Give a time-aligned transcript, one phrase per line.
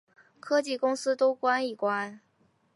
[0.39, 2.21] 科技公司都关一关